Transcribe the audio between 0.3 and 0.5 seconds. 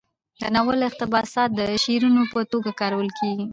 د